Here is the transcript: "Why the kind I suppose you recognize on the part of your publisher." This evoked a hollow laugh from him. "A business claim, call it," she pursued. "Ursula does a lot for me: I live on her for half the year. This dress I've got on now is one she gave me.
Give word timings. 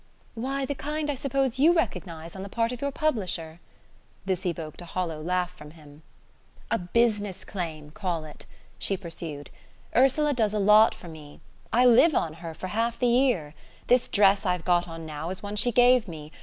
"Why 0.33 0.65
the 0.65 0.73
kind 0.73 1.11
I 1.11 1.13
suppose 1.13 1.59
you 1.59 1.73
recognize 1.73 2.35
on 2.35 2.41
the 2.41 2.49
part 2.49 2.71
of 2.71 2.81
your 2.81 2.89
publisher." 2.91 3.59
This 4.25 4.47
evoked 4.47 4.81
a 4.81 4.85
hollow 4.85 5.21
laugh 5.21 5.55
from 5.55 5.69
him. 5.77 6.01
"A 6.71 6.79
business 6.79 7.45
claim, 7.45 7.91
call 7.91 8.25
it," 8.25 8.47
she 8.79 8.97
pursued. 8.97 9.51
"Ursula 9.95 10.33
does 10.33 10.55
a 10.55 10.59
lot 10.59 10.95
for 10.95 11.07
me: 11.07 11.39
I 11.71 11.85
live 11.85 12.15
on 12.15 12.33
her 12.41 12.55
for 12.55 12.65
half 12.69 12.97
the 12.97 13.05
year. 13.05 13.53
This 13.85 14.07
dress 14.07 14.43
I've 14.43 14.65
got 14.65 14.87
on 14.87 15.05
now 15.05 15.29
is 15.29 15.43
one 15.43 15.55
she 15.55 15.71
gave 15.71 16.07
me. 16.07 16.31